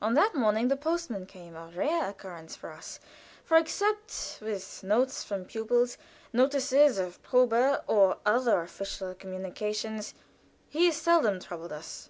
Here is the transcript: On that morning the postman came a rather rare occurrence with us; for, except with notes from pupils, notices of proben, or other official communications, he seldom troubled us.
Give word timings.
On 0.00 0.14
that 0.14 0.36
morning 0.36 0.68
the 0.68 0.76
postman 0.76 1.26
came 1.26 1.56
a 1.56 1.64
rather 1.66 1.78
rare 1.80 2.10
occurrence 2.10 2.62
with 2.62 2.70
us; 2.70 3.00
for, 3.44 3.56
except 3.56 4.38
with 4.40 4.84
notes 4.84 5.24
from 5.24 5.44
pupils, 5.46 5.98
notices 6.32 6.96
of 6.96 7.20
proben, 7.24 7.80
or 7.88 8.18
other 8.24 8.60
official 8.62 9.16
communications, 9.16 10.14
he 10.68 10.92
seldom 10.92 11.40
troubled 11.40 11.72
us. 11.72 12.08